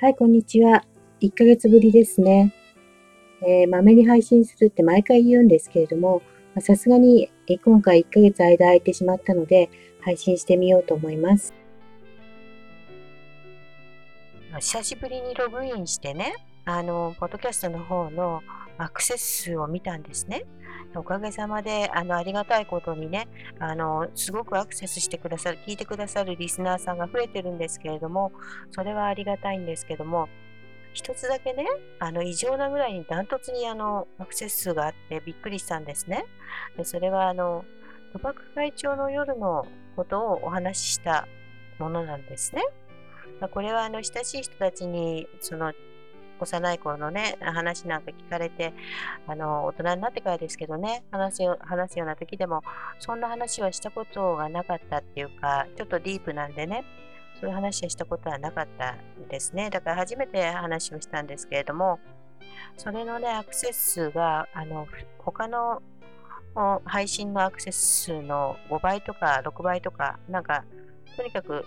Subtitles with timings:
[0.00, 0.82] はい、こんにちは。
[1.20, 2.54] 1ヶ月ぶりですね。
[3.46, 6.22] えー、まめに配信するって毎回言うんですけれども、
[6.60, 9.68] さすがにえ今回1ヶ月間空いてしまったので、
[10.00, 11.52] 配信してみようと思います。
[14.58, 16.32] 久しぶりにログインしてね、
[16.64, 18.40] あの、ポッドキャストの方の
[18.82, 20.46] アクセス数を見たんですね。
[20.94, 28.32] おかげさまで、あの、ありがたいことにね、あの、すごくアクセスしてくださる、聞いてくださるリスナーさんが増えてるんですけれども、
[28.70, 30.28] それはありがたいんですけども、
[30.94, 31.66] 一つだけね、
[31.98, 36.24] あの、異常なぐらいにダントツにあの、アクセス数があってびっくりしたんですね。
[36.76, 37.64] でそれはあの、
[38.14, 41.28] 賭博会長の夜のことをお話しした
[41.78, 42.62] ものなんですね。
[43.52, 45.72] これはあの親しい人たちにその
[46.40, 48.72] 幼い頃のね、話なんか聞かれて、
[49.26, 52.62] あの、大人になってからですけどね、話すよ話すような時でも、
[52.98, 56.84] そんな話はしたことがなかったっていうか、ちょっとディープなんでね、
[57.40, 58.96] そういう話はしたことはなかった
[59.30, 59.70] ですね。
[59.70, 61.98] だから初めて話をしたんですけれども、
[62.76, 64.86] それのね、アクセス数が、あの、
[65.18, 65.82] 他の
[66.84, 70.64] 配信のアクセス数の5倍とか6倍とか、なんか、
[71.16, 71.64] とにかく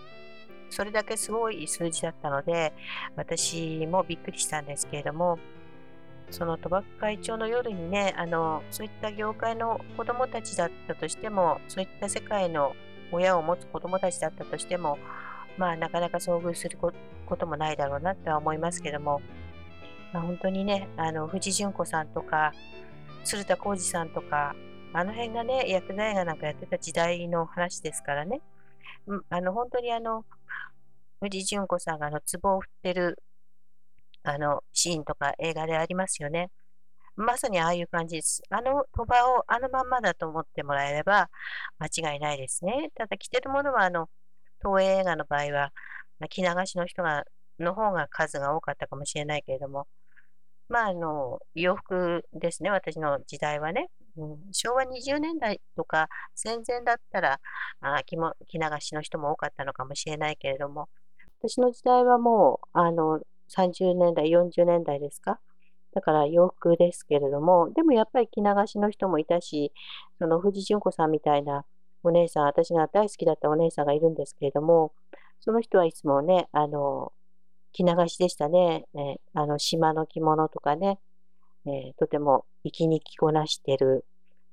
[0.74, 2.74] それだけすごい数字だったので、
[3.16, 5.38] 私もびっくりしたんですけれども、
[6.32, 12.76] その賭博会長の夜にね、あの、そういった業界の子供たちだったとしても、そういった世界の
[13.12, 14.98] 親を持つ子供たちだったとしても、
[15.60, 16.92] まあ、なかなか遭遇するこ
[17.38, 19.22] ともないだろうなとは思いますけども、
[20.12, 22.52] まあ、本当にね、あの、藤純子さんとか、
[23.24, 24.56] 鶴田浩二さんとか、
[24.92, 28.42] あの辺がね、薬剤映画なんかやってた時代の話ですからね、
[29.08, 30.26] うんあの、本当にあの、
[31.24, 33.18] 藤純子さんがあの、壺を振ってる、
[34.24, 36.52] あの、シーンとか映画でありますよね。
[37.16, 38.42] まさにああいう感じです。
[38.50, 41.30] あの鳥羽をあのまんまだと思ってもらえれば
[41.78, 42.90] 間違いないですね。
[42.96, 44.10] ただ着てるものはあの、
[44.64, 45.74] 東映映画の場合は、
[46.30, 47.26] 着流しの人が、
[47.60, 49.88] の方が数が多かったかもしれないけれども、
[50.70, 53.90] まあ、あの、洋服ですね、私の時代はね。
[54.18, 57.40] うん、昭和20年代とか戦前だったら
[57.82, 60.90] あ着も着流しの人も多かったのかもしれないけれども、
[61.46, 65.40] 私の時代はもう、あの、30年代、40年代ですか？
[65.94, 69.74] だから洋服ですけれども、でもやっぱり着流しの人もいたし、
[70.20, 71.66] その藤純子さんみたいな
[72.02, 74.94] お姉さん、私が大好きだったお姉さんがいるんですけれども、
[75.42, 77.12] その人はいつもね、あの、
[77.74, 78.86] 着流しでしたね。
[78.96, 80.98] えあの、島の着物とかね、
[81.66, 84.06] えー、とても粋に着こなしてる。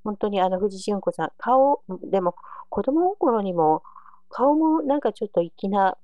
[0.03, 2.35] 本当にあの藤純子さん、顔、でも
[2.69, 3.85] 子供の頃にも
[4.29, 5.97] 顔もなんかちょっと粋な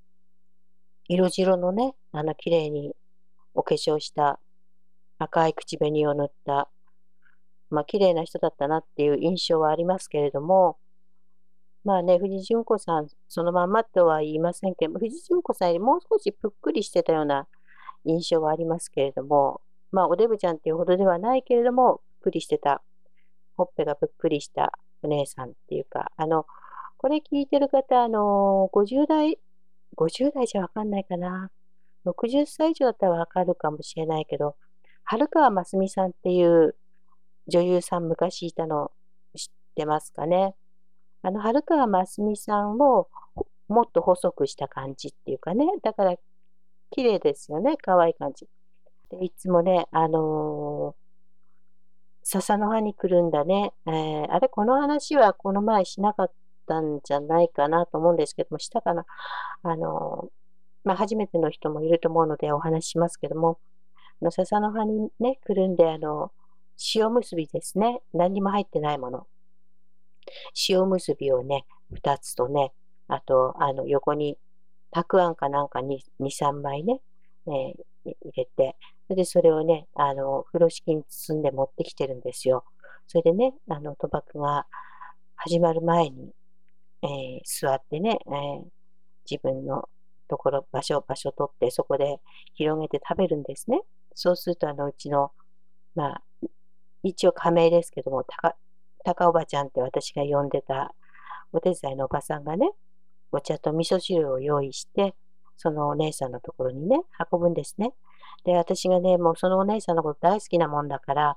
[1.09, 2.93] 色白のね、あの綺麗に
[3.55, 4.41] お化粧した
[5.19, 6.69] 赤い口紅を塗った、
[7.71, 10.77] まあ綺麗な人だったなっていう印象はありますけれども、
[11.85, 17.47] まあね、藤純子さん、そのまんまとは言いませんけど、藤純子さんよりもう少しぷっくりしてたような
[18.05, 19.61] 印象はありますけれども、
[19.93, 22.83] まあ、おデブちゃんっていうほどではないけれども、ぷっくりしてた、
[23.57, 26.47] ほっぺがぷっくりしたお姉さんっていうか、あの、
[26.97, 29.39] これ聞いてる方、あの、50代、
[29.97, 31.51] 50代じゃわかんないかな。
[32.05, 34.57] 60歳以上だったらわかるかもしれないけど、
[35.05, 36.77] 春川真澄さんっていう
[37.49, 38.91] 女優さん昔いたの
[39.37, 40.55] 知ってますかね？
[41.23, 43.09] あの、春川真澄さんを
[43.69, 46.17] もっと細くした感じっていうかね、だから
[46.91, 48.47] 綺麗ですよね、可愛い感じ。
[49.11, 51.07] でいつもね、あのー、
[52.23, 56.33] 笹の葉に来るんだね、えー、あれ、この話はこの前しなかっ
[56.67, 59.05] たんじゃないかなと思うんですけども、したかな。
[59.63, 60.31] あの、
[60.85, 63.59] まあ、初めての人もいると思うのでお話ししますけども、
[64.23, 66.31] あの笹の葉にね、くるんで、あの、
[66.95, 68.01] 塩結びですね。
[68.15, 69.27] 何にも入ってないもの。
[70.69, 72.73] 塩結びをね、2つとね、
[73.09, 74.39] あと、あの、横に、
[74.91, 77.01] たくあんかなんかに2、3枚ね、
[77.47, 77.53] えー、
[78.05, 78.77] 入れて、
[79.07, 82.65] それでそれをね、あの、風呂敷に包んで持ってきてるんですよ。
[83.07, 84.67] それでね、あの、賭博が
[85.37, 86.33] 始まる前に、
[87.07, 88.65] えー、座ってね、えー、
[89.31, 89.89] 自分の
[90.29, 92.19] ところ、場所、場所取って、そこで
[92.55, 93.81] 広げて食べるんですね。
[94.15, 95.31] そうすると、あの、うちの、
[95.95, 96.23] まあ、
[97.03, 98.25] 一応仮名ですけども、
[99.05, 100.95] 高おばちゃんって私が呼んでた
[101.53, 102.71] お手伝いのおばさんがね、
[103.33, 105.15] お茶と味噌汁を用意して、
[105.57, 107.01] そのお姉さんのところにね、
[107.31, 107.93] 運ぶんですね。
[108.45, 111.37] で、私がね、もうそのお姉さんのこと大好きなもんだから、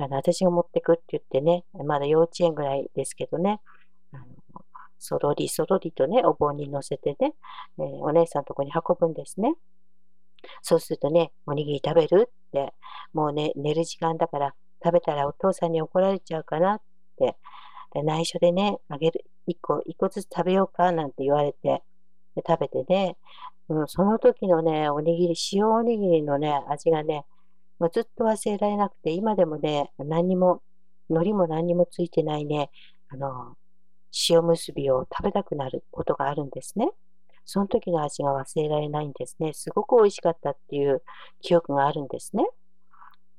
[0.00, 3.60] あの私が持ってくって言ってね、まだ幼稚園ぐらいですけどね、
[4.12, 4.24] あの
[4.98, 7.34] そろりそろりとね、お盆に乗せてね、
[7.78, 9.54] えー、お姉さんのとこに運ぶんですね。
[10.62, 12.72] そうするとね、おにぎり食べるって、
[13.12, 14.54] もうね、寝る時間だから
[14.84, 16.80] 食べたらお父さんに怒られちゃうかなっ
[17.18, 17.36] て、
[17.94, 21.82] で内緒でね、あげる、一個、一個ずつ食べようかなんて言われて、
[22.36, 23.16] で食べてね、
[23.68, 27.24] うん、その時のね、おにぎり、塩おにぎりのね、味がね、
[27.78, 30.62] まあ、ずっと忘れられなくて、今でもね、何にも、
[31.08, 32.70] 海苔も何にもついてないね、
[33.08, 33.56] あの、
[34.28, 36.90] 塩結びを食べたくなることがあるんですね。
[37.44, 39.52] その時の味が忘れられないんですね。
[39.54, 41.02] すごく美味しかったっていう
[41.40, 42.44] 記憶があるんですね。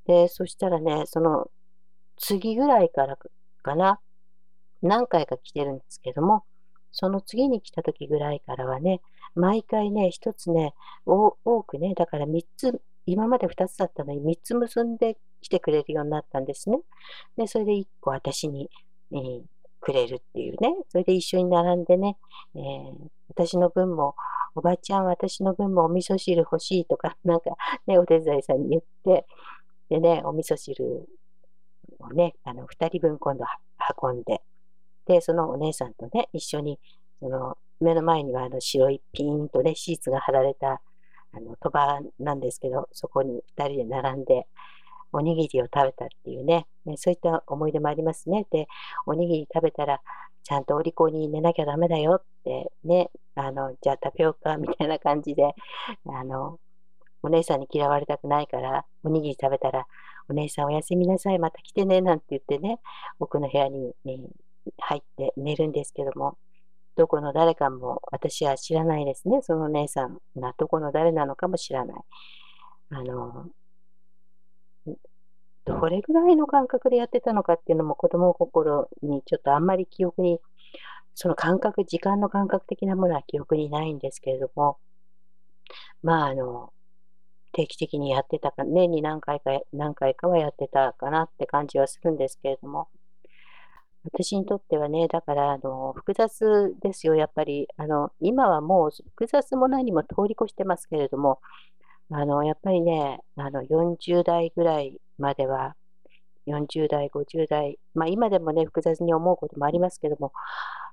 [0.07, 1.51] で、そしたらね、その
[2.17, 3.17] 次ぐらいから
[3.61, 3.99] かな、
[4.81, 6.43] 何回か来てるんですけども、
[6.91, 9.01] その次に来た時ぐらいからはね、
[9.35, 10.73] 毎回ね、一つね、
[11.05, 16.79] 多くね、だから3つ、今まで2つだったのに3つ結んで来てくれるようになったんですね。
[17.37, 18.69] で、それで1個私に、
[19.11, 19.41] えー、
[19.79, 20.61] くれるっていう。
[20.61, 22.17] ね、それで一緒に並んでね、
[22.55, 22.93] えー、
[23.29, 24.15] 私の分も、
[24.55, 27.51] おばちゃん私の分もお味噌汁欲しいとか、 なんか
[27.87, 29.25] ね、お手伝いさんに言って、
[29.89, 31.07] でね、お味噌汁
[31.99, 33.45] をね、あの、二人分今度
[34.03, 34.41] 運んで、
[35.05, 36.79] で、そのお姉さんとね、一緒に、
[37.19, 40.81] その、目の前にはあの白いピーンとね、シーツが貼られた、
[41.31, 44.47] あの、鳥羽なんですけど、そこに二人で並んで、
[45.11, 46.67] おにぎりを食べたっていうね、
[46.97, 48.45] そういった思い出もありますね。
[48.51, 48.67] で、
[49.05, 50.01] おにぎり食べたら、
[50.43, 55.53] ちゃんとお利口に寝なきゃダメだよってね、あの、じゃあ食べようかみたいな感じで、
[56.07, 56.59] あの、
[57.21, 59.85] お姉さんに嫌われたくないから、おにぎり食べたら、
[60.29, 62.79] お姉さんおやすみなさい、また来てね、なんて言ってね、
[63.19, 64.19] 奥の部屋に、ね、
[64.77, 66.37] 入って寝るんですけども、
[66.95, 69.41] どこの誰かも私は知らないですね。
[69.41, 72.01] そのお姉さんがどこの誰なのかも知らない。
[72.91, 73.47] あの、
[75.77, 80.39] どれぐらいの感覚でやってたのかっていうのも子供心にちょっとあんまり記憶に、
[81.15, 84.77] その感覚、時間の感覚的なものは記憶にないんですけれども、
[86.01, 86.73] まああの、
[87.51, 92.87] 定期的にやってたか、年に何回か、何回かはやってたかなって感じはするんですけれども、
[94.05, 97.67] 私にとってはね、だから、あの、複雑ですよ、やっぱり。
[97.75, 101.41] あの、今はもう複雑も何も通り越してますけれども、
[102.11, 105.75] あの、やっぱりね、あの、40代ぐらいまでは、
[106.47, 110.31] 40代、50代、まあ今でもね、複雑に思うこともありますけども、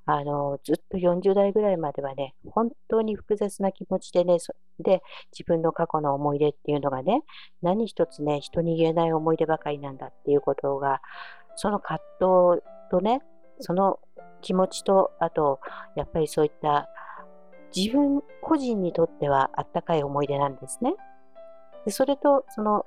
[0.05, 4.38] あの、ずっと40代ぐらいまではね、本当に複雑な気持ちでね、
[4.78, 5.02] で、
[5.32, 7.23] 自分の過去の思い出っていうのがね、
[7.61, 11.00] 何一つね、人に言えない思い出ばかりなんだっていうことが、
[11.56, 13.22] その葛藤とね、
[13.58, 13.99] その
[14.43, 15.61] 気持ちと、あと、
[15.96, 16.88] やっぱりそういった
[17.75, 20.94] 自分個人にとってはあったかい思い出なんですね。
[21.84, 22.84] でそれと、その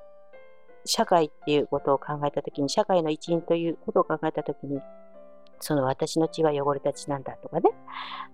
[0.85, 4.81] 社会っていうことを考えたときに、社会の一員ということを考えたときに、
[5.61, 7.69] その私の血は汚れた血なんだとかね、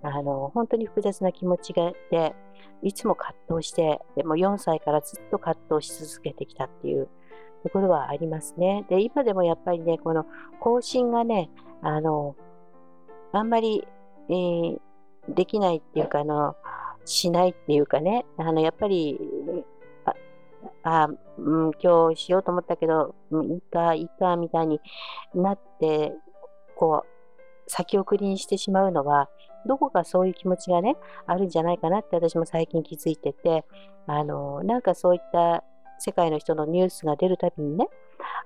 [0.04, 2.36] あの、本当に複雑な気持ちがで、
[2.84, 7.10] いつも葛藤して、でも4歳からずっと葛藤し続けてきたっていう
[7.64, 8.86] ところはありますね。
[8.90, 10.26] で、今でもやっぱりね、この
[10.60, 11.50] 更新がね、
[11.82, 12.36] あの、
[13.32, 13.88] あんまり、
[14.30, 14.80] えー、
[15.28, 16.56] できないっていうか、あの、
[17.06, 19.20] しないっていうかね、あの、やっぱり、
[20.86, 21.10] あ、
[21.40, 24.80] うん、今日しようと思ったけど、うんいいか、いいか、みたいに
[25.34, 26.14] なって、
[26.78, 27.08] こう、
[27.68, 29.28] 先送りにしてしまうのは、
[29.66, 30.96] どこかそういう気持ちがね、
[31.26, 33.66] あるんじゃないかなって私も最近気づいてて、
[34.06, 35.64] あの、なんかそういった
[35.98, 37.88] 世界の人のニュースが出るたびにね、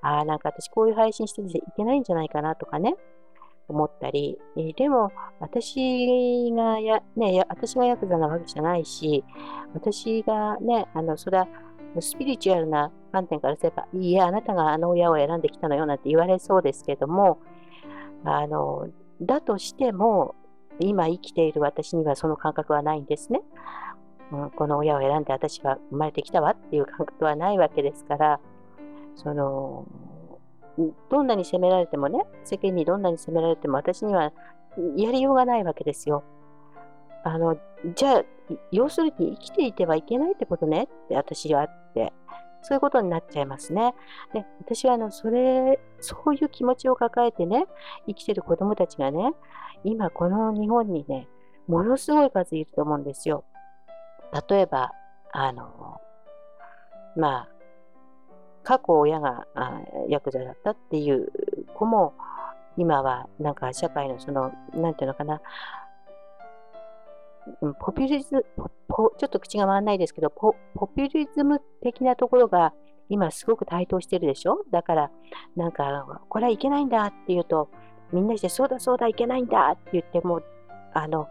[0.01, 2.96] ああ、なんか私こういう配信してていけないんじゃないかなとかね、
[3.67, 9.25] 思ったり、えー、でも私がや、ね、や私がヤクザなわけじゃないし、
[9.74, 11.48] 私がね、あの、それは
[12.00, 17.39] スピリチュアルな観点からすれば、いや、あなたがあの親を選んできたのよなんて言われそうですけども、
[18.24, 18.88] あの、
[19.22, 20.36] だとしても、
[20.79, 23.41] 今生きている私にはその感覚はないんですね。
[24.31, 28.39] うん、この親を選んで私は生まれてきたわっていう感覚はないわけですから、
[29.15, 29.86] その、
[31.10, 34.31] どんなに責められてもね、世間にどんなに責められても私には
[34.96, 36.24] やりようがないわけですよ。
[37.24, 37.58] あの、
[37.96, 38.24] じゃあ、
[38.72, 41.67] 要するに生きていてはいけないってことねって私は、
[42.62, 43.96] そういうことになっちゃいますね。
[44.34, 47.65] で、私はあの、それ、そういう気持ちを抱えてね、
[48.08, 49.34] 生きてる子供たちがね、
[49.84, 51.27] 今この日本にね、
[51.67, 53.46] ものすごい数いると思うんですよ。
[54.50, 54.91] 例えば、
[55.31, 56.01] あの、
[57.15, 57.50] まあ、
[58.63, 59.48] 過去親が
[60.10, 61.31] ヤクザだったっていう
[61.74, 62.13] 子も、
[62.77, 65.41] 今はなんか社会のその、なんていうのかな、
[67.79, 72.74] ポピュリズム、ちょっと口が回らないですけどポ、ポピュリズム的なところが
[73.10, 74.63] 今すごく台頭してるでしょ？
[74.72, 75.12] だから、
[75.55, 77.69] なんか、これはいけないんだって言うと、
[78.12, 80.41] みんなして、そうだそうだ、いけないんだって言って、も
[80.93, 81.27] あの、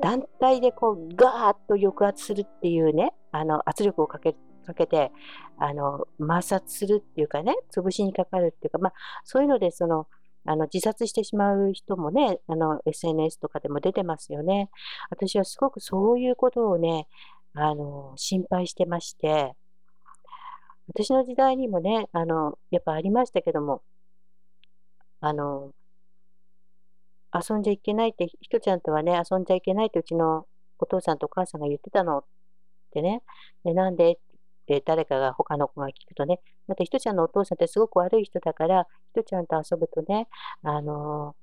[0.00, 4.34] 団体でこう、ガーッと抑圧するっていうね、あの、圧力をかけ
[4.66, 5.12] かけて、
[5.58, 8.92] あの、摩擦するっていうかね、潰しにかかるっていうか、まあ、
[9.24, 10.06] そういうので、その、
[10.48, 14.70] あの、自殺してしまう人もね、あの、SNS とかでも出てますよね。
[15.10, 17.06] 私はすごくそういうことをね、
[17.52, 19.52] あの、心配してまして、
[20.88, 23.82] 私の時代にもね、あの、やっぱありましたけども、
[25.20, 25.72] あの、
[27.34, 30.46] 遊んじゃいけないって、ひとちゃんとはね、遊んじゃいけないってうちの
[30.78, 32.24] お父さんとお母さんが言ってたのっ
[32.92, 33.22] てね、
[33.64, 34.16] で、なんでっ
[34.68, 40.28] で誰かが他の子が聞くとね、またひとちゃんのお父さんってすごく悪い人だから、ひとちゃんと遊ぶとね、
[40.62, 41.34] あの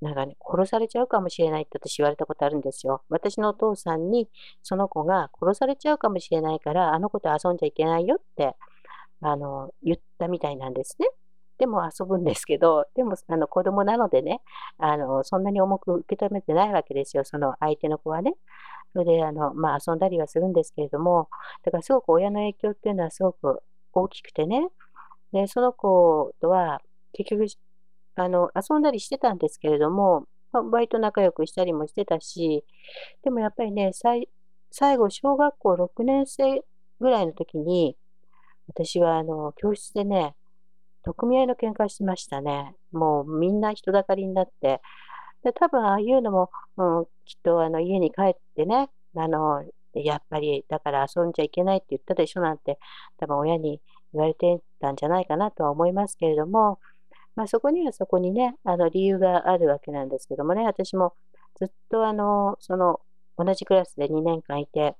[0.00, 3.02] なんかね、殺されちゃうかもしれないって私言われたことあるんですよ。
[3.08, 4.28] 私のお父さんに
[4.62, 8.54] その子が殺されちゃうかもしれないから、あの子と遊んじゃいけないよって、
[9.20, 11.08] あの、言ったみたいなんですね。
[11.58, 14.40] でも遊ぶんですけど、でもあの子供なのでね、
[14.78, 18.34] あの、そんなに重く受け止めてないわけですよ、その相手の子はね。
[18.92, 21.28] それで、あの、まあ遊んだりはするんですけれども、
[21.64, 24.68] だからすごく親の影響っていうのはすごく大きくてね、
[25.32, 26.80] で、その子とは
[27.12, 27.46] 結局
[28.20, 32.64] あの、遊んだりしてたんですけれども、まあ、割と仲良くしたりもしてたし、
[33.22, 34.28] でもやっぱりね、最
[34.96, 36.62] 後、小学校6年生
[37.00, 37.96] ぐらいの時に、
[38.66, 40.34] 私はあの、教室でね、
[41.04, 42.74] 特組合の喧嘩してましたね。
[42.92, 44.82] もうみんな人だかりになって。
[45.42, 49.64] で、多分ああいうのも、うん、きっとあの、家に帰ってね、あの、
[49.94, 52.78] やっぱり、だから遊んじゃいけないって言ったでしょなんて、
[53.18, 53.80] 多分親に
[54.12, 56.78] 言われてたんじゃないかなとは思いますけれども、
[57.36, 61.14] まあ、そこにはそこにね、あの理由があるわけなんですけどもね、私も
[61.56, 63.00] ずっとあの、その
[63.36, 64.96] 同じクラスで2年間いて、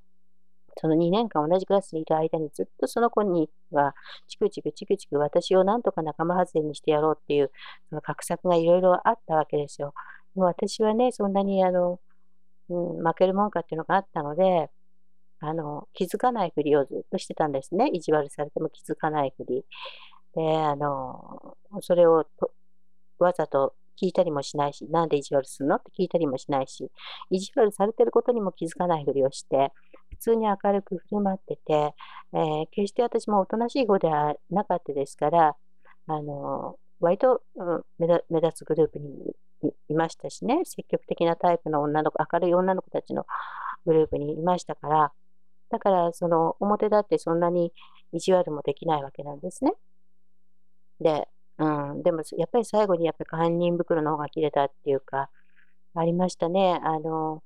[0.81, 3.95] その2年間同じクラスにいる間にずっとその子には、
[4.29, 7.51] チクチクチクチク私をなんとか仲間外れにしてやろうっていう、
[7.89, 9.93] その画策がいろいろあったわけですよ。
[10.39, 11.99] でも私はね、そんなにあの、
[12.69, 14.71] うん、負けるもんかっていうのがあったので、
[15.41, 17.91] あの、気づかないふりをずっとしてたんですね。
[17.93, 19.65] 意地悪されても気づかないふり。
[20.37, 22.53] で、あの、それをと
[23.19, 25.75] わざと聞いたりもしないし、なんで意地悪するの？
[25.77, 26.89] って聞いたりもしないし、
[27.31, 29.73] 意地悪されてることにも気づかないふりをして、
[30.11, 31.95] 普通に明るく振る舞ってて、
[32.33, 35.57] えー、決して私もおとなしい子ではなかったですから、
[36.07, 39.35] あの、割と、うん、目立つグループに
[39.89, 43.27] いましたしね、積極的なタイプの女の子、明るい女の子たちの
[43.87, 45.13] グループにいましたから、
[45.71, 47.73] だから、その、表立ってそんなに
[48.13, 49.73] 意地悪もできないわけなんですね。
[51.01, 55.29] で、うん、でもやっぱり最後にやっぱり堪忍袋の方が切れたっていうか、
[55.95, 56.81] ありましたね。
[56.83, 57.43] あの、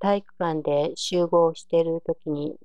[0.00, 2.56] 体育館で集合してる時に、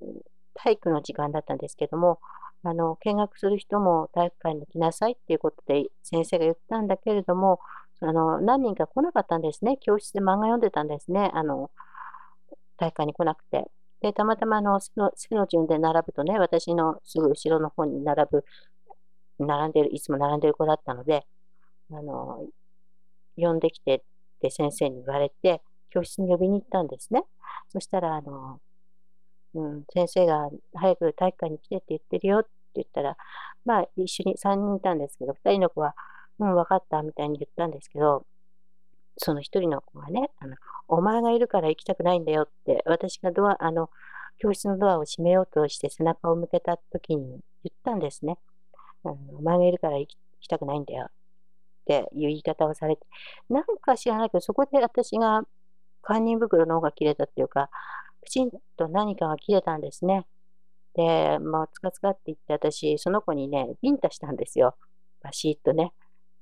[0.56, 2.20] 体育の時間だったんですけども、
[2.64, 7.60] あの、見学する人も体育館に来なさいっていうことで先生が言ったんだけれども、
[8.04, 9.78] あの、何人か来なかったんですね。
[9.80, 11.32] 教室で漫画読んでたんですね。
[11.34, 11.72] あの、
[12.78, 13.66] 体育館に来なくて。
[14.02, 18.46] で、たまたまあの背の背の順で並ぶとね、私のすぐ後ろの方に並ぶ
[19.40, 21.26] 並んでる、いつも並んでる子だったので、
[21.92, 22.46] あの、
[23.38, 24.02] 呼んできてっ
[24.42, 27.24] て先生に言われて、教室に呼びに行ったんですね。
[27.70, 28.60] そしたら、あの、
[29.56, 33.18] うん、先生が早く体育館に来てって言ってるよって言ったら、
[33.66, 35.96] まあ一緒に3人いたんですけど、2人の子は、
[36.44, 38.26] うん、分かったみたいに言ったんですけど、
[39.18, 40.56] その1人の子がね、あの、
[40.88, 43.90] お前がいるから行きたくないんだよって、私がドア、あの、
[44.40, 48.38] 教室のドアを閉めようとして背中を向けた時に言ったんですね。
[49.04, 50.10] お前がいるから行
[50.40, 51.10] きたくないんだよっ
[51.86, 53.06] ていう言い方をされて、
[53.50, 55.44] なんか知らないけど、そこで私が
[56.04, 57.70] 堪忍袋の方が切れたっていうか、
[58.26, 60.26] きちんと何かが切れたんですね。
[60.96, 64.76] で、まあ、つかつかって言って私、その子にね、ビンタしたんですよ。
[65.22, 65.94] バシッとね。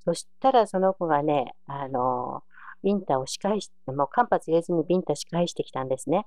[0.03, 2.43] そしたらその子がね、あの、
[2.83, 6.25] ビンタを仕返して、もう間髪入れずにビンタ仕返してきたんですね。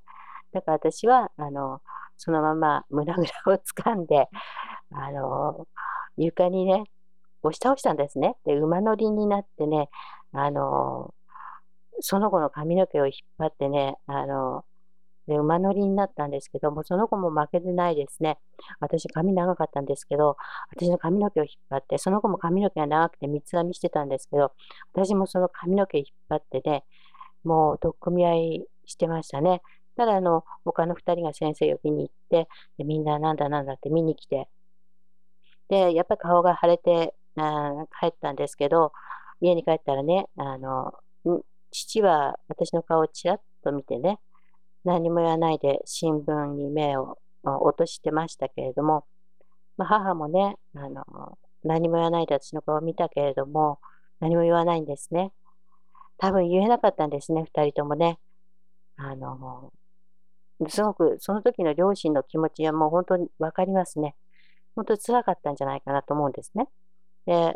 [0.52, 1.80] だから私は、あの、
[2.16, 4.28] そのまま胸ぐらを掴んで、
[4.92, 5.66] あの、
[6.16, 6.84] 床にね、
[7.42, 8.36] 押し倒したんですね。
[8.44, 9.90] で、馬乗りになってね、
[10.32, 11.12] あの、
[12.00, 14.64] その子の髪の毛を引っ張ってね、あの、
[15.26, 18.38] で、馬乗りになったんですけども、その子も負けてないですね。
[18.80, 20.36] 私、髪長かったんですけど、
[20.70, 24.52] 私の髪の毛を引っ張って、その子も髪の毛が長くて三つ編みしてたんですけど、
[24.92, 26.84] 私もその髪の毛引っ張ってね、
[27.44, 29.62] もう、取っ組み合いしてましたね。
[29.96, 34.48] ただ、あの、他の二人が先生呼びに行って、でみんななんだなんだって見に来て、
[35.68, 38.92] で、やっぱり顔が腫れて、あ帰ったんですけど、
[39.40, 40.94] 家に帰ったらね、あの、
[41.70, 44.18] 父は私の顔をちらっと見てね、
[44.84, 49.04] 何も言わないで新聞に目を落としてましたけれども、
[49.76, 53.78] まあ、母もね、あの、何も言わないで私の顔を見たけれども、
[54.20, 55.32] 何も言わないんですね。
[56.18, 58.18] 多分言えなかったんですね、二人ともね。
[58.96, 59.72] あの、
[60.68, 64.14] すごくその時の両親の気持ちはもう本当にわかりますね。
[64.76, 66.68] 本当に辛かったんじゃないかなと思うんですね。
[67.26, 67.54] で、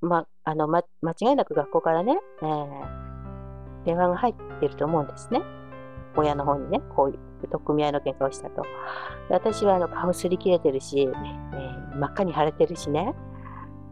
[0.00, 5.40] ま、あの、ま、間違いなく学校からね、えー、電話が入ってると思うんですね。
[6.16, 8.62] 親の方にね、こういう取っ組合の喧嘩をしたと。
[9.28, 13.14] で私はあの顔すり切れてるし、え、真っ赤に腫れてるしね。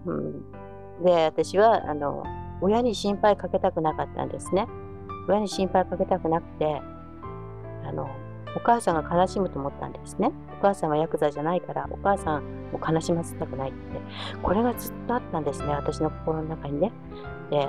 [0.07, 0.43] うん、
[1.05, 2.25] で、私はあの
[2.61, 4.67] 親に心配かけたくなかったんですね。
[5.29, 6.81] 親に心配かけたくなくて、
[7.85, 8.09] あの
[8.57, 10.31] お母さんが悲しむと思ったんですね。
[10.59, 13.79] お母さんはヤクザじゃないから、お母さんを悲しませたくないって。
[14.43, 16.93] これがずっとあったんですね、私の心の中にね。
[17.51, 17.69] で、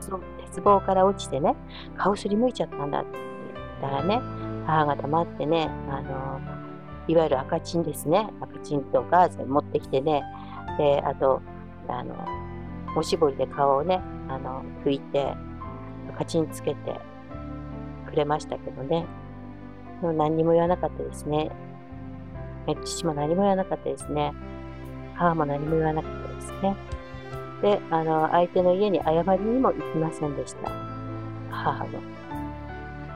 [0.00, 1.54] その鉄棒から落ちてね、
[1.96, 3.18] 顔すりむいちゃったんだって
[3.84, 4.20] 言ったらね、
[4.66, 6.40] 母が黙ってね、あの、
[7.06, 8.28] いわゆる赤チンですね。
[8.40, 10.22] 赤チンとガーゼ持ってきてね、
[10.78, 11.42] で、あと、
[11.88, 12.14] あの、
[12.96, 15.34] おしぼりで顔をね、あの、拭いて、
[16.14, 17.00] 赤チンつけて
[18.08, 19.06] くれましたけどね
[20.04, 20.12] も。
[20.12, 21.50] 何にも言わなかったですね。
[22.84, 24.32] 父も何も言わなかったですね。
[25.14, 26.76] 母も何も言わなかったですね。
[27.62, 30.70] で、あの、相手の家に謝りにも行きませんでした。
[31.50, 32.13] 母の。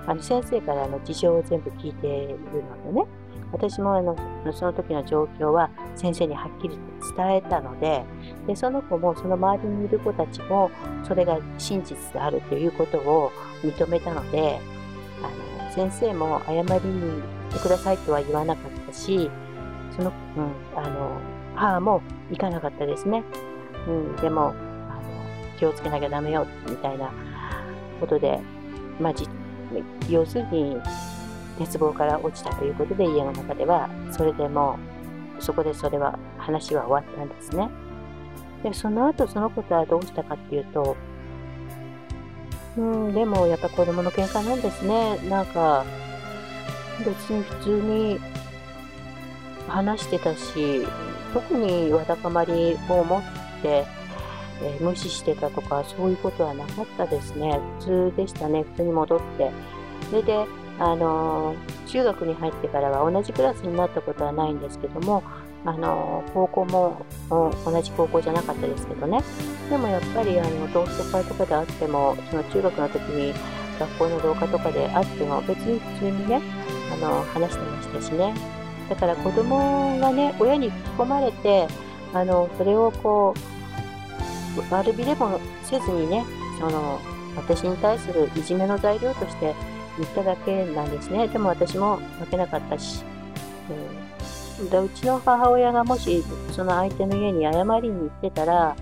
[0.09, 2.39] あの、先生からの事情を全部聞いている
[2.85, 3.07] のでね、
[3.53, 4.17] 私もあの
[4.53, 8.05] その時の状況は先生にはっきりと伝えたので
[8.47, 10.71] で、その子もその周りにいる子たちも
[11.07, 14.61] それが真実であるということを認めたので、
[15.23, 16.79] あの先生も謝りに行
[17.51, 19.31] ってくださいとは言わなかったし、
[19.97, 21.19] その、うん、あの
[21.55, 23.25] 母も行かなかったですね。
[23.87, 24.59] うん、でもあの
[25.59, 27.11] 気をつけなきゃダメよみたいな
[27.99, 28.41] ことで、
[29.01, 29.15] まあ、
[30.09, 30.77] 要するに
[31.59, 34.79] 鉄棒から落ちたということで家の中ではそれでも
[35.41, 37.69] そこでそれは話は終わったんですね。
[38.63, 40.97] でその後そのことはどうしたかっていうと
[42.77, 45.85] うんでもやっぱ子供の喧嘩なんですねなんか
[47.05, 48.19] 別に普通に
[49.69, 50.87] 話してたし
[51.33, 53.23] 特にわだかまりを持っ
[53.63, 53.85] て、
[54.63, 57.61] えー、無視してたとかそういうことはなかったですね。
[57.81, 58.63] 普通でしたね。
[58.63, 59.51] 普通に戻って。
[60.11, 60.47] それで
[60.79, 61.55] あの
[61.87, 65.25] 中学に入ってからは同じクラスになったことはないんですけども
[65.65, 69.23] あの高校も同じ高校じゃなかったですけどね。
[69.69, 73.35] でもやっぱりあの同窓会とかであってもその中学の時に
[73.79, 76.41] 学校の廊下とかであっても別に普通にね
[76.93, 78.35] あの話してましたしね。
[78.89, 81.67] だから子供がね親に吹き込まれて
[82.15, 83.58] あのそれをこう
[84.71, 86.25] 悪びれもせずにね
[86.59, 87.01] その
[87.37, 89.55] 私に対するいじめの材料として
[89.99, 91.29] 言っただけなんですね。
[91.29, 93.05] でも私も負けなかったし。
[94.61, 98.77] うん、でうちの母親がもしその相手の家に謝りに行ってたら、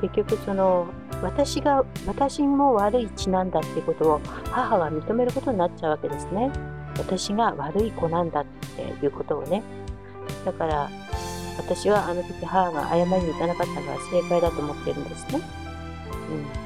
[0.00, 0.88] 結局その
[1.22, 4.20] 私が、私も悪い血なんだってことを
[4.50, 6.50] 母が認めることになっちゃうわけですね。
[6.98, 8.44] 私が悪い子なんだっ
[8.76, 9.62] ていうことをね。
[10.44, 10.90] だから、
[11.56, 15.40] 私はあの時母が謝りに行かなかったのは正解だと思ってるんですね。
[16.30, 16.64] うん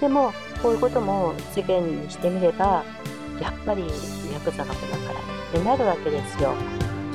[0.00, 2.82] でも、こういうことも世間にしてみれば、
[3.40, 3.82] やっぱり
[4.32, 6.54] ヤクザの子だからってなるわけですよ。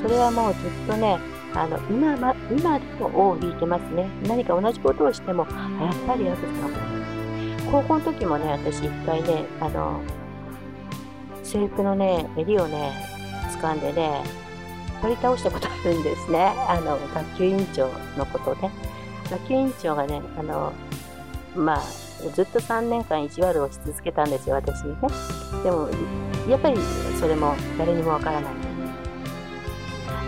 [0.00, 1.18] それはもうずっとね、
[1.52, 4.08] あの今ま今でも尾を引いてますね。
[4.28, 6.80] 何か同じことをしても、やっぱりヤクザの子だ。
[7.72, 10.00] 高校の時もね、私一回ね、あの、
[11.42, 12.92] 制服のね、襟をね、
[13.60, 14.22] 掴んでね、
[15.02, 16.52] 取り倒したことあるんですね。
[16.68, 18.70] あの、学級委員長のことね。
[19.30, 20.72] 学級委員長がね、あの、
[21.54, 21.82] まあ、
[22.34, 25.08] ずっと3年間意地悪をし続けたんですよ、私にね。
[25.62, 25.88] でも、
[26.48, 26.78] やっぱり
[27.18, 28.52] それも誰にもわからない。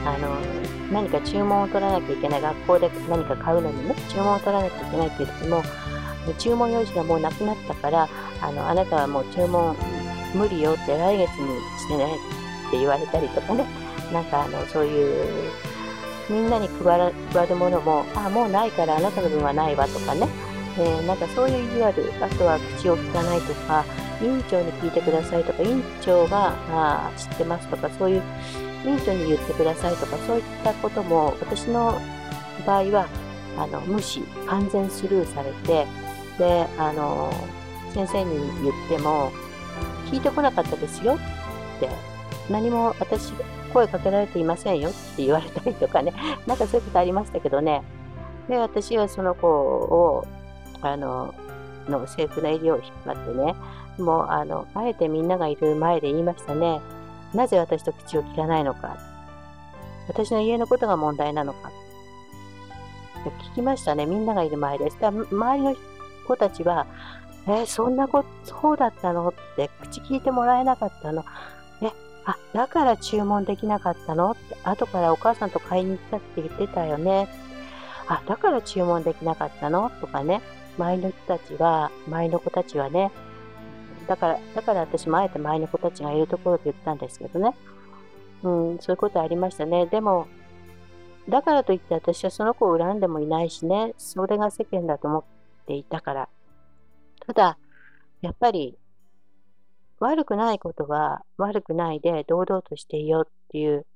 [0.04, 0.36] あの、
[0.92, 5.62] 何か注文を取らなきゃいけない、学校で何か買うのにね、注文を取らなきゃいけないっていう時も、
[6.38, 8.08] 注文用紙がもうなくなったから、
[8.40, 9.76] あの、あなたはもう注文
[10.34, 12.16] 無理よって来月にしてね
[12.68, 13.66] って言われたりとかね、
[14.12, 15.50] なんかあの、そういう、
[16.28, 20.28] みんなに配るものも、あ、もうないからあなたの分はないわとかね、
[20.78, 23.84] えー、なんかそういう意地悪、あとは口を聞かないとか、
[24.20, 28.22] 委員長に聞いてくださいとか、委員長があ知ってますとか、そういう
[28.84, 32.00] 委員長に言ってくださいとか、そういったことも私の
[32.66, 33.08] 場合は
[33.56, 35.86] あの無視、完全スルーされて、
[36.38, 37.32] で、あの、
[37.94, 39.32] 先生に言っても、
[40.06, 41.18] 聞いてこなかったですよっ
[41.80, 41.88] て、
[42.50, 43.32] 何も私、
[43.72, 46.12] 声かけられていませんよって言われたりとかね、
[46.46, 47.82] なんかそういうことありましたけどね。
[48.48, 50.26] で、私はその子を
[50.80, 51.34] あの、
[51.88, 53.54] の制服の襟を引っ張ってね、
[53.98, 56.80] もう、あの、あえてみんながいる前で言いましたね。
[57.34, 58.96] なぜ私と口を聞かないのか。
[60.08, 61.70] 私の家のことが問題なのか。
[63.52, 64.06] 聞きましたね。
[64.06, 64.98] みんながいる前です。
[65.00, 65.76] だ周りの
[66.26, 66.86] 子たちは、
[67.46, 69.28] えー、そんなこと、そうだったの？
[69.28, 71.24] って、口聞いてもらえなかったの。
[72.28, 74.32] あ、だから注文できなかったの？
[74.32, 77.26] って、後からお母さんと買いに行ったって言ってたよね。
[78.06, 79.90] あ、だから注文できなかったの？
[80.02, 80.42] とかね、
[80.76, 83.10] 前の人たちは、前の子たちはね、
[84.06, 87.56] だから、だから私もあえて前の子たちがいるところで言ったんですけどね。
[88.42, 89.86] うん、そういうことありましたね。
[89.86, 90.28] でも、
[91.30, 95.24] だからといって私はその子を恨んでもいないしね、それが世間だと思っ
[95.66, 96.28] ていたから。
[97.26, 97.58] ただ、
[98.20, 98.78] やっぱり、
[100.00, 103.86] 悪くないことは悪くないで堂々としていようっていう、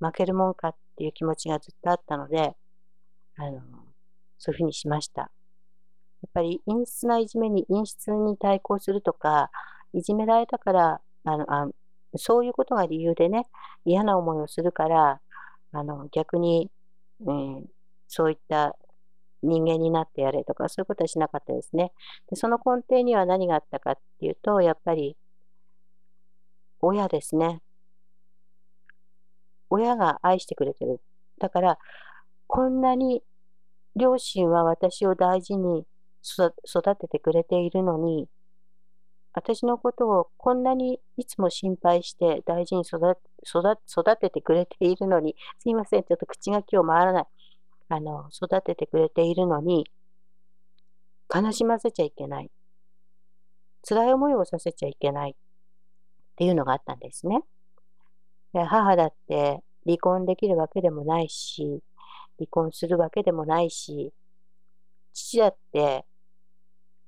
[0.00, 2.54] 負けるもんかっていう気持ちがずっとあったので、
[3.36, 3.60] あの、
[4.38, 5.22] そういうふうにしました。
[5.22, 5.28] や
[6.26, 9.50] っぱり陰湿ないじめに陰湿に対抗するとか、
[9.92, 11.68] いじめられたから、あのあ
[12.16, 13.46] そういうことが理由でね、
[13.84, 15.20] 嫌な思いをするから、
[15.72, 16.70] あの逆に、
[17.20, 17.66] うん、
[18.08, 18.76] そういった
[19.42, 21.92] 人間になってやれとか、そういうことはしなかったですね。
[22.30, 25.16] でその根底には何があったかっていうと、やっぱり、
[26.84, 27.60] 親ですね。
[29.70, 31.00] 親が愛してくれてる。
[31.38, 31.78] だから、
[32.46, 33.22] こんなに
[33.96, 35.86] 両親は私を大事に
[36.22, 36.52] 育
[36.96, 38.28] ててくれているのに、
[39.32, 43.16] 私のことをこんなにいつも心配して大事に育
[44.16, 47.26] ててくれているのに、すいません、ちょっと口が今日回らない。
[47.88, 49.90] あの、育ててくれているのに、
[51.34, 52.50] 悲しませちゃいけない。
[53.86, 55.36] 辛い思いをさせちゃいけない
[56.34, 57.42] っていうのがあったんですね。
[58.52, 61.80] で母だって離婚できるわけでもないし、
[62.38, 64.12] 離婚するわけでもないし、
[65.12, 66.04] 父だって、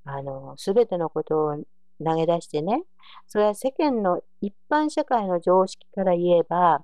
[0.05, 1.57] あの、すべてのことを
[2.03, 2.83] 投げ出してね、
[3.27, 6.83] それは世間の一般社会の常識から言えば、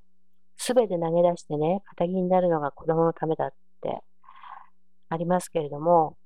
[0.58, 4.02] すべて投げ出してね、仇になるのが子供のためだって
[5.10, 6.18] ありますけれども、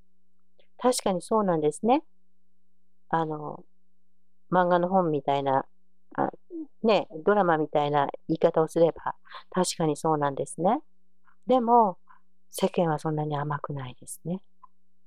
[0.78, 2.04] 確かにそうなんですね。
[3.10, 3.64] あの、
[4.52, 5.66] 漫画の本みたいな、
[6.16, 6.30] あ
[6.84, 9.16] ね、ドラマみたいな言い方をすれば、
[9.52, 10.80] 確かにそうなんですね。
[11.48, 11.98] でも、
[12.52, 14.42] 世間はそんなに甘くないですね。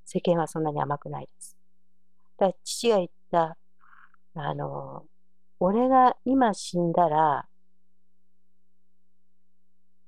[0.05, 1.57] 世間はそんなに甘くないです。
[2.39, 3.57] だから父が言った
[4.35, 5.05] あの、
[5.59, 7.49] 俺が今死んだら、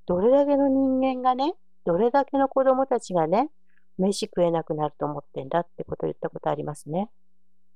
[0.07, 3.51] どれだけの人間がね、どれだけの子供たちがね、
[3.99, 7.11] 飯食えなくなると思ってんだってことを言ったことありますね。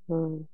[0.08, 0.44] うん。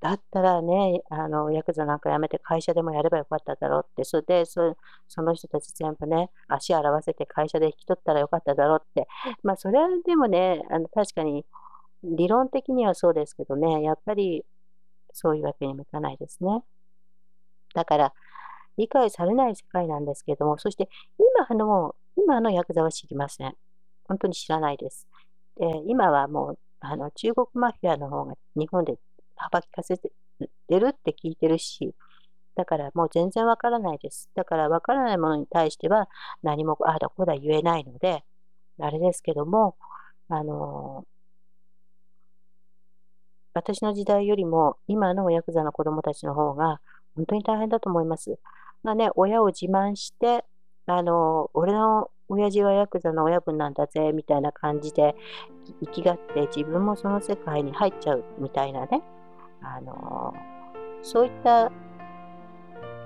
[0.00, 4.76] だったらね、あの、ヤクザなんかやめて会社でもやればよかっただろうって、それで、そ
[5.08, 9.08] その人たち全部ね、足洗わせて会社で引き取ったらよかっただろうって。
[9.42, 11.46] まあ、それはでもね、あの、確かに、
[12.04, 14.44] 理論的にはそうですけどね、やっぱり
[15.12, 16.62] そういうわけにもいかないですね。
[17.74, 18.12] だから、
[18.76, 20.88] 理解されない世界なんですけども、そして
[21.48, 23.54] 今の、今のヤクザは知りません。
[24.04, 25.06] 本当に知らないです。
[25.56, 28.98] で今はもう、あの、中国マフィアの方が日本で
[29.36, 30.10] 幅利かせて
[30.68, 31.94] るって聞いてるし、
[32.56, 34.30] だからもう全然わからないです。
[34.34, 36.08] だからわからないものに対しては
[36.42, 38.24] 何もああだこうだ言えないので、
[38.80, 39.76] あれですけども、
[40.28, 41.06] あの
[43.54, 46.80] 私の時代よりも今のヤクザの子供たちの方が
[47.14, 48.38] 本当に大変だと思います。
[48.82, 50.44] まあね、親を自慢して、
[50.86, 55.16] あの、俺の親父はヤクザの親分なんだぜ、みたいな感じで
[55.80, 59.02] 生きがって自分もその世界に入っちゃうみたいなね、
[59.74, 60.34] あの、
[61.02, 61.70] そういった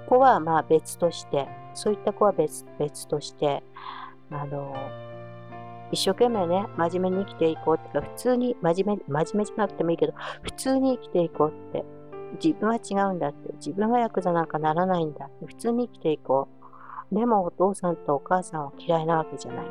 [0.08, 3.62] 子はまあ別として、そういった子は別別として、
[4.30, 4.74] あの、
[5.92, 11.84] 一生懸命ね、真面目に生きていこうってか、普通に真面目、真面目じゃなくてもいいけど、普通に生きていこうって、
[12.42, 16.48] 自分は違うんだって、自分はヤクザなんかならないんだって、普通に生きていこ
[17.10, 17.14] う。
[17.14, 19.66] でもお父さんとお母さんは嫌いなわけじゃない。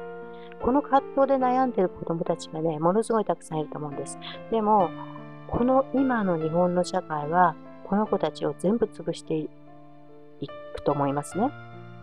[0.62, 4.20] この葛藤で悩んでる子供たちがね、ものすごいたくさんいると思うんです。
[4.52, 4.90] でも、
[5.52, 9.50] この今の日本の社会は、この子たちを全部潰してい
[10.76, 11.50] くと思いますね。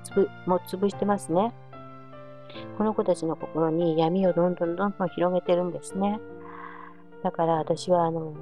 [0.04, 1.52] つぶもう潰してますね。
[2.76, 6.18] この子たちの心に闇をどんどんどんどん広げてるんですね。
[7.22, 8.34] だから私はあの、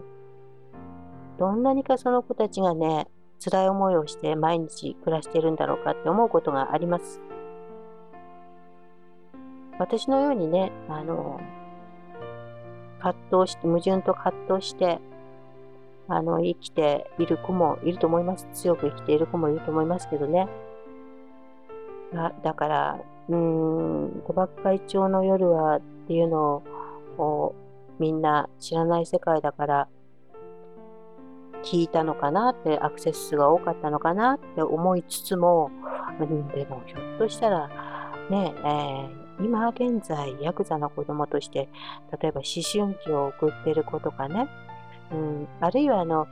[1.38, 3.08] どんなにかその子たちがね、
[3.44, 7.20] 辛い思いをして毎日暮らしてるんだろうかって思うことがあります。
[9.78, 11.40] 私のようにね、あの、
[13.04, 14.98] 葛藤して、矛盾と葛藤して、
[16.08, 18.48] あの、生きている子もいると思います。
[18.54, 20.48] 強く生きている子もいると思いますけどね。
[22.42, 26.62] だから、うーん、賭博会長の夜はっていうの
[27.18, 27.54] を
[27.98, 29.88] みんな知らない世界だから
[31.62, 35.70] 聞いたのかなってアクセス数が多かったのかなって思いつつも、
[36.20, 37.68] でもひょっとしたら
[38.30, 41.68] ね、えー、今現在ヤクザの子供として
[42.20, 44.48] 例えば思春期を送ってる子とかね、
[45.12, 46.26] うん、あるいはあの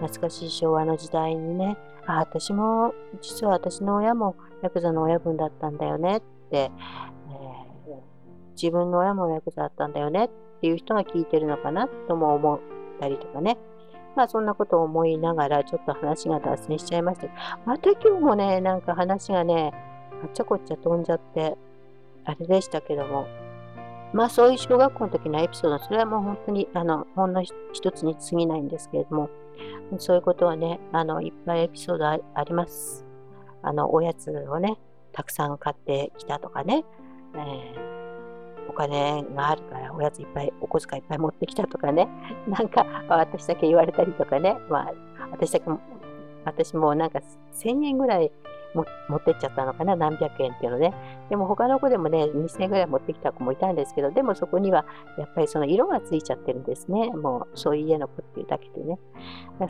[0.00, 6.70] 懐かしい昭和の時代にねあ私も実は私の親もヤクザの親分だったんだよねって、え
[8.54, 12.60] 自分の親もヤクザだったんだよねっていう人が聞いてるのかなとも思っ
[13.00, 13.58] たりとかね。
[14.16, 17.26] まあそんなことを思いながらちょっと話が脱線しちゃいました
[17.66, 19.72] また今日もね、なんか話がね、
[20.22, 21.56] あっちゃこっちゃ飛んじゃって、
[22.24, 23.26] あれでしたけども、
[24.12, 29.30] まあそういう小学校の時のエピソード、それはもう本当に、あの、ほんの一つに過ぎないんですけれども、
[29.98, 33.04] そういうことはね、あの、いっぱいエピソードあります。
[33.62, 34.78] あの、おやつをね、
[35.12, 36.84] たくさん買ってきたとかね、
[37.34, 42.08] えー、お金があるからおやついっぱい、お小遣いいっぱい持ってきたとかね、
[42.46, 44.92] なんか私だけ言われたりとかね、まあ、
[45.30, 45.66] 私だけ
[46.44, 47.20] 私もなんか
[47.52, 48.30] 1000円ぐらい
[49.08, 50.92] 持ってっちゃったのかな、何百円っていうのね。
[51.30, 54.84] でも他の子でもね、2000円ぐらい持ってきた子もいたんですけど、でもそこには
[55.18, 57.10] やっぱりその色がついちゃってるんですね。
[57.10, 58.98] もうそういう家の子っていうだけでね。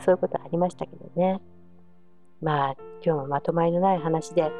[0.03, 1.41] そういうことありましたけどね。
[2.41, 4.51] まあ、今日もまとまりのない話で、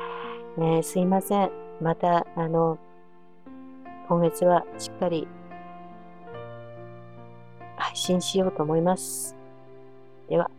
[0.58, 1.52] ね、すいません。
[1.82, 2.78] また、あの、
[4.08, 5.28] 今月はしっかり
[7.76, 9.36] 配信しようと思います。
[10.30, 10.50] では。